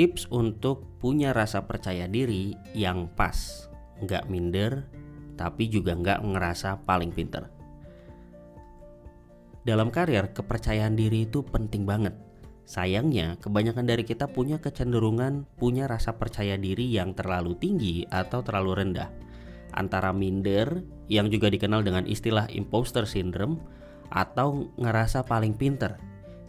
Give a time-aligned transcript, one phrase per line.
[0.00, 3.68] tips untuk punya rasa percaya diri yang pas,
[4.00, 4.88] nggak minder,
[5.36, 7.52] tapi juga nggak ngerasa paling pinter.
[9.60, 12.16] Dalam karir, kepercayaan diri itu penting banget.
[12.64, 18.80] Sayangnya, kebanyakan dari kita punya kecenderungan punya rasa percaya diri yang terlalu tinggi atau terlalu
[18.80, 19.12] rendah.
[19.76, 20.80] Antara minder,
[21.12, 23.60] yang juga dikenal dengan istilah imposter syndrome,
[24.08, 26.00] atau ngerasa paling pinter,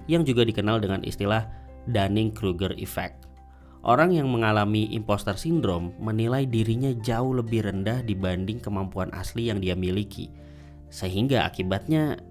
[0.08, 1.52] yang juga dikenal dengan istilah
[1.92, 3.31] Dunning-Kruger effect.
[3.82, 9.74] Orang yang mengalami imposter syndrome menilai dirinya jauh lebih rendah dibanding kemampuan asli yang dia
[9.74, 10.30] miliki.
[10.94, 12.22] Sehingga akibatnya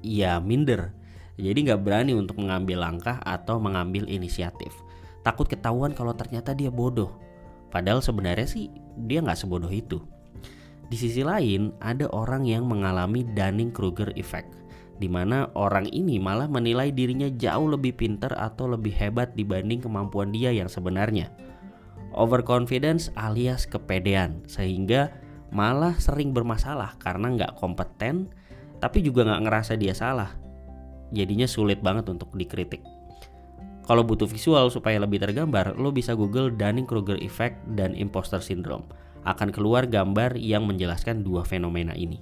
[0.00, 0.96] ya minder.
[1.36, 4.72] Jadi nggak berani untuk mengambil langkah atau mengambil inisiatif.
[5.20, 7.12] Takut ketahuan kalau ternyata dia bodoh.
[7.68, 10.00] Padahal sebenarnya sih dia nggak sebodoh itu.
[10.88, 14.65] Di sisi lain, ada orang yang mengalami Dunning-Kruger effect
[14.96, 20.32] di mana orang ini malah menilai dirinya jauh lebih pintar atau lebih hebat dibanding kemampuan
[20.32, 21.28] dia yang sebenarnya.
[22.16, 25.12] Overconfidence alias kepedean, sehingga
[25.52, 28.32] malah sering bermasalah karena nggak kompeten,
[28.80, 30.32] tapi juga nggak ngerasa dia salah.
[31.12, 32.80] Jadinya sulit banget untuk dikritik.
[33.86, 38.82] Kalau butuh visual supaya lebih tergambar, lo bisa google Dunning-Kruger effect dan imposter syndrome.
[39.22, 42.18] Akan keluar gambar yang menjelaskan dua fenomena ini.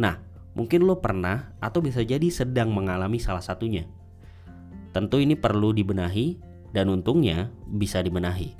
[0.00, 0.16] Nah,
[0.58, 3.86] Mungkin lo pernah atau bisa jadi sedang mengalami salah satunya.
[4.90, 6.34] Tentu ini perlu dibenahi
[6.74, 8.58] dan untungnya bisa dibenahi.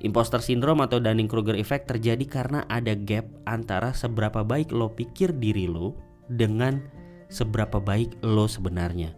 [0.00, 5.68] Imposter syndrome atau Dunning-Kruger effect terjadi karena ada gap antara seberapa baik lo pikir diri
[5.68, 5.92] lo
[6.32, 6.80] dengan
[7.28, 9.12] seberapa baik lo sebenarnya.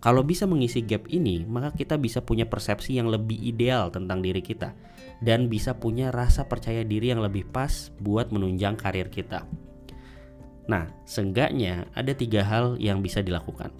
[0.00, 4.40] Kalau bisa mengisi gap ini, maka kita bisa punya persepsi yang lebih ideal tentang diri
[4.40, 4.72] kita
[5.20, 9.44] dan bisa punya rasa percaya diri yang lebih pas buat menunjang karir kita.
[10.68, 13.72] Nah, seenggaknya ada tiga hal yang bisa dilakukan.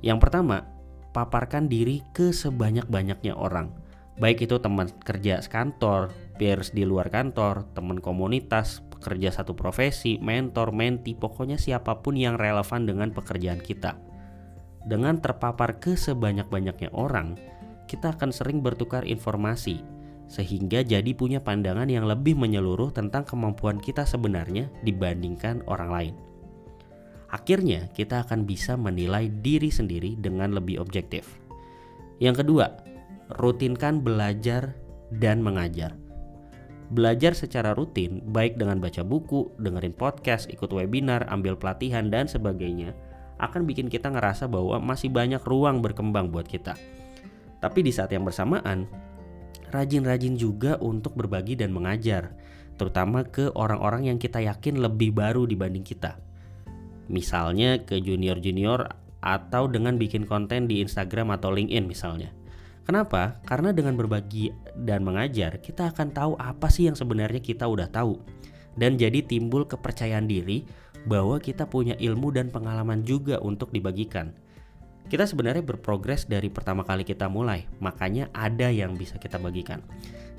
[0.00, 0.68] Yang pertama,
[1.10, 3.74] paparkan diri ke sebanyak-banyaknya orang.
[4.20, 10.76] Baik itu teman kerja sekantor, peers di luar kantor, teman komunitas, pekerja satu profesi, mentor,
[10.76, 13.96] menti, pokoknya siapa pun yang relevan dengan pekerjaan kita.
[14.84, 17.36] Dengan terpapar ke sebanyak-banyaknya orang,
[17.88, 19.80] kita akan sering bertukar informasi,
[20.30, 26.14] sehingga jadi punya pandangan yang lebih menyeluruh tentang kemampuan kita sebenarnya dibandingkan orang lain.
[27.34, 31.26] Akhirnya, kita akan bisa menilai diri sendiri dengan lebih objektif.
[32.22, 32.78] Yang kedua,
[33.38, 34.74] rutinkan belajar
[35.14, 35.98] dan mengajar.
[36.90, 42.94] Belajar secara rutin, baik dengan baca buku, dengerin podcast, ikut webinar, ambil pelatihan, dan sebagainya,
[43.38, 46.74] akan bikin kita ngerasa bahwa masih banyak ruang berkembang buat kita.
[47.62, 48.90] Tapi di saat yang bersamaan,
[49.70, 52.34] rajin-rajin juga untuk berbagi dan mengajar,
[52.76, 56.18] terutama ke orang-orang yang kita yakin lebih baru dibanding kita.
[57.10, 58.86] Misalnya ke junior-junior
[59.20, 62.30] atau dengan bikin konten di Instagram atau LinkedIn misalnya.
[62.86, 63.38] Kenapa?
[63.46, 68.18] Karena dengan berbagi dan mengajar, kita akan tahu apa sih yang sebenarnya kita udah tahu.
[68.74, 70.64] Dan jadi timbul kepercayaan diri
[71.04, 74.34] bahwa kita punya ilmu dan pengalaman juga untuk dibagikan
[75.10, 79.82] kita sebenarnya berprogres dari pertama kali kita mulai, makanya ada yang bisa kita bagikan.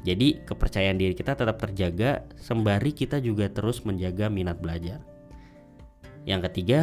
[0.07, 5.03] Jadi, kepercayaan diri kita tetap terjaga sembari kita juga terus menjaga minat belajar.
[6.23, 6.79] Yang ketiga,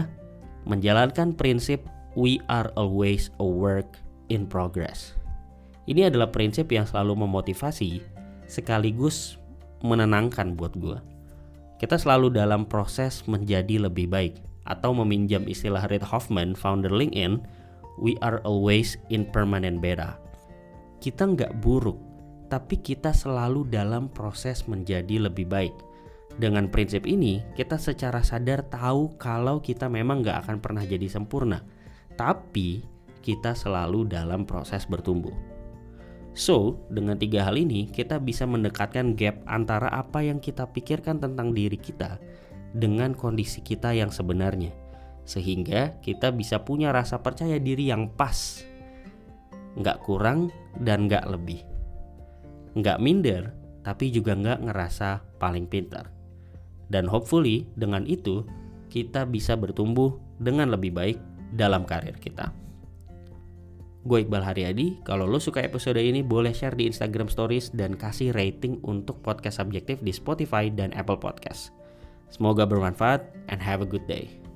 [0.69, 1.83] menjalankan prinsip
[2.15, 5.17] we are always a work in progress.
[5.89, 8.05] Ini adalah prinsip yang selalu memotivasi
[8.45, 9.41] sekaligus
[9.81, 11.01] menenangkan buat gue.
[11.81, 14.35] Kita selalu dalam proses menjadi lebih baik
[14.69, 17.41] atau meminjam istilah Reid Hoffman, founder LinkedIn,
[17.99, 20.17] we are always in permanent beta.
[20.99, 21.99] Kita nggak buruk,
[22.51, 25.75] tapi kita selalu dalam proses menjadi lebih baik.
[26.39, 31.67] Dengan prinsip ini, kita secara sadar tahu kalau kita memang nggak akan pernah jadi sempurna,
[32.15, 32.87] tapi
[33.23, 35.35] kita selalu dalam proses bertumbuh.
[36.39, 41.51] So, dengan tiga hal ini, kita bisa mendekatkan gap antara apa yang kita pikirkan tentang
[41.51, 42.23] diri kita
[42.71, 44.88] dengan kondisi kita yang sebenarnya
[45.29, 48.65] sehingga kita bisa punya rasa percaya diri yang pas
[49.77, 50.49] nggak kurang
[50.81, 51.61] dan nggak lebih
[52.73, 53.53] nggak minder
[53.85, 56.09] tapi juga nggak ngerasa paling pintar
[56.89, 58.49] dan hopefully dengan itu
[58.89, 61.19] kita bisa bertumbuh dengan lebih baik
[61.53, 62.53] dalam karir kita.
[64.09, 68.33] Gue Iqbal Haryadi, kalau lo suka episode ini boleh share di Instagram Stories dan kasih
[68.33, 71.77] rating untuk podcast subjektif di Spotify dan Apple Podcast.
[72.33, 73.21] Semoga bermanfaat
[73.53, 74.48] and have a good day.